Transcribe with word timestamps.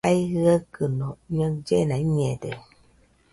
Jae 0.05 0.21
jɨaɨkɨno 0.33 1.07
ñaɨllena 1.35 1.95
iñede. 2.03 2.49